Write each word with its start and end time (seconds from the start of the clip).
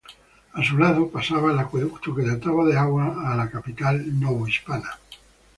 A 0.53 0.63
su 0.65 0.79
lado 0.79 1.09
pasaba 1.11 1.51
el 1.51 1.59
acueducto 1.59 2.15
que 2.15 2.23
dotaba 2.23 2.65
de 2.65 2.75
agua 2.75 3.21
a 3.31 3.35
la 3.35 3.51
capital 3.51 4.19
novohispana. 4.19 4.97